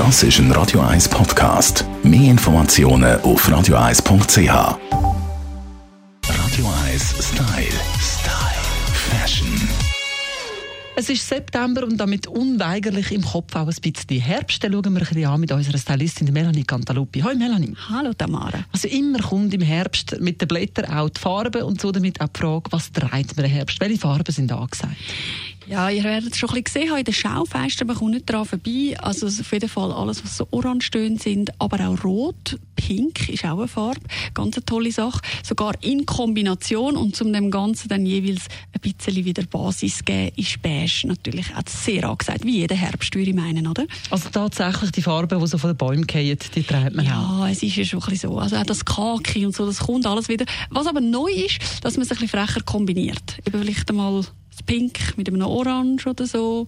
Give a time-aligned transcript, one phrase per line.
[0.00, 1.84] Das ist ein Radio 1 Podcast.
[2.02, 4.48] Mehr Informationen auf radio1.ch.
[4.48, 4.78] Radio
[6.86, 7.66] 1 Style.
[8.00, 8.62] Style.
[8.94, 9.68] Fashion.
[10.96, 14.64] Es ist September und damit unweigerlich im Kopf auch ein bisschen Herbst.
[14.64, 17.20] Dann schauen wir ein bisschen an mit unserer Stylistin Melanie Cantaluppi.
[17.20, 17.76] Hallo Melanie.
[17.90, 18.64] Hallo Tamara.
[18.72, 22.28] Also immer kommt im Herbst mit den Blättern auch die Farbe und so damit auch
[22.28, 23.78] die Frage, was trägt man im Herbst?
[23.78, 24.96] Welche Farben sind angesagt?
[25.70, 28.44] Ja, ihr werdet es schon ein bisschen gesehen in den Schaufenstern, man kommt nicht daran
[28.44, 28.96] vorbei.
[28.98, 33.56] Also auf jeden Fall alles, was so orange sind, aber auch rot, pink ist auch
[33.56, 34.00] eine Farbe,
[34.34, 35.20] ganz eine tolle Sache.
[35.44, 40.60] Sogar in Kombination und um dem Ganzen dann jeweils ein bisschen wieder Basis geben, ist
[40.60, 43.86] beige natürlich auch sehr angesagt, wie jeder Herbst, würde ich meinen, oder?
[44.10, 47.44] Also tatsächlich die Farben, die so von den Bäumen fallen, die trägt man ja, auch.
[47.44, 48.38] Ja, es ist ja schon ein bisschen so.
[48.40, 50.46] Also auch das Kaki und so, das kommt alles wieder.
[50.70, 53.38] Was aber neu ist, dass man es ein bisschen frecher kombiniert.
[53.46, 54.24] Eben vielleicht einmal
[54.66, 56.66] Pink mit einem Orange oder so.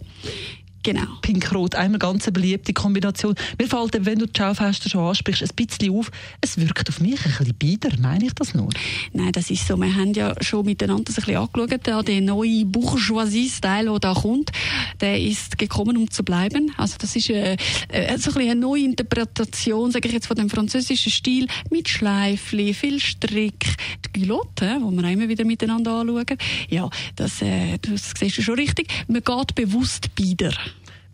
[0.85, 1.07] Genau.
[1.23, 3.37] Pink-Rot, einmal ganz eine beliebte Kombination.
[3.59, 7.25] Mir fällt, wenn du die Schaufenster schon ansprichst, ein bisschen auf, es wirkt auf mich
[7.25, 8.69] ein bisschen bieder, meine ich das nur?
[9.13, 9.77] Nein, das ist so.
[9.77, 14.51] Wir haben ja schon miteinander ein bisschen angeschaut, den neuen Bourgeoisie-Style, der da kommt,
[15.03, 16.73] der ist gekommen, um zu bleiben.
[16.77, 17.57] Also das ist eine,
[17.93, 21.89] äh, äh, so ein eine neue Interpretation, sage ich jetzt, von dem französischen Stil, mit
[21.89, 26.39] Schleifli, viel Strick, die Culotte, wo wir immer wieder miteinander anschauen.
[26.69, 28.89] Ja, das, äh, das siehst du schon richtig.
[29.09, 30.53] Man geht bewusst bieder.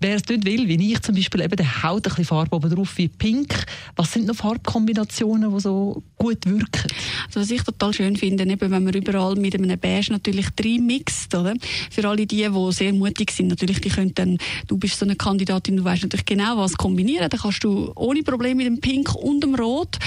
[0.01, 2.71] Wer es nicht will, wie ich zum Beispiel, eben, der haut ein bisschen Farbe oben
[2.71, 3.67] drauf wie Pink.
[3.97, 6.89] Was sind noch Farbkombinationen, die so gut wirken?
[7.27, 10.87] Also was ich total schön finde, eben, wenn man überall mit einem Beige natürlich drin
[10.87, 11.55] mixt, oder?
[11.91, 14.39] Für alle die, die sehr mutig sind, natürlich, die können dann,
[14.69, 17.29] du bist so eine Kandidatin, du weißt natürlich genau, was kombinieren.
[17.29, 19.99] Dann kannst du ohne Probleme mit dem Pink und dem Rot,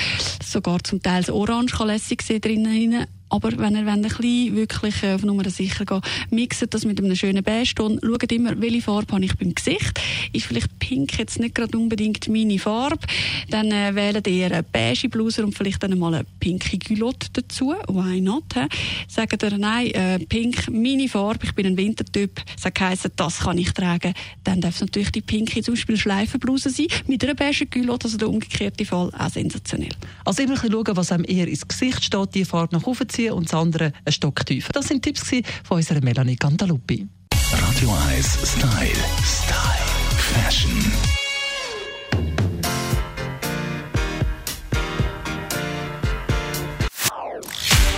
[0.42, 5.04] sogar zum Teil das Orange kann lässig sein drinnen aber wenn ihr ein bisschen wirklich
[5.04, 8.00] äh, auf Nummer sicher geht, mixet das mit einem schönen Beige-Ton.
[8.04, 10.02] Schaut immer, welche Farbe habe ich beim Gesicht.
[10.34, 13.08] Ist vielleicht Pink jetzt nicht gerade unbedingt meine Farbe.
[13.50, 17.74] Dann äh, wählt ihr eine beige Bluse und vielleicht dann mal eine pinke Culotte dazu.
[17.88, 18.54] Why not?
[18.54, 18.68] He?
[19.08, 22.41] Sagt ihr, nein, äh, Pink, meine Farbe, ich bin ein Wintertyp.
[22.58, 24.14] Sagt heisst, das kann ich tragen.
[24.44, 28.18] Dann darf es natürlich die pinke, zum Beispiel Schleifenbluse sein, mit einer beige Culotte, also
[28.18, 29.94] der umgekehrte Fall, auch sensationell.
[30.25, 33.08] Also immer ein bisschen schauen, was einem eher ins Gesicht steht, die Farbe nach oben
[33.08, 34.74] ziehen ziehen und das andere ein Stock tiefer.
[34.74, 35.24] Das sind Tipps
[35.64, 37.08] von unserer Melanie Cantaluppi.
[37.52, 38.90] Radio 1 Style.
[39.24, 39.82] Style.
[40.18, 40.92] Fashion.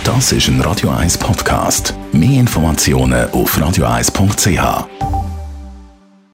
[0.04, 1.94] Das ist ein Radio 1 Podcast.
[2.12, 5.03] Mehr Informationen auf radio1.ch.